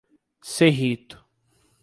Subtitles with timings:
[0.51, 1.21] Cerrito